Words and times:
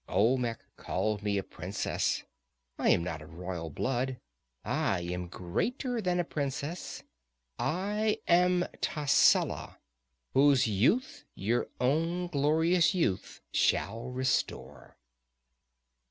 Olmec 0.09 0.65
called 0.77 1.21
me 1.21 1.37
a 1.37 1.43
princess. 1.43 2.23
I 2.79 2.89
am 2.89 3.03
not 3.03 3.21
of 3.21 3.35
royal 3.37 3.69
blood. 3.69 4.19
I 4.65 5.01
am 5.01 5.27
greater 5.27 6.01
than 6.01 6.19
a 6.19 6.23
princess. 6.23 7.03
I 7.59 8.17
am 8.27 8.65
Tascela, 8.81 9.77
whose 10.33 10.65
youth 10.65 11.25
your 11.35 11.67
own 11.79 12.29
glorious 12.29 12.95
youth 12.95 13.41
shall 13.51 14.09
restore." 14.09 14.97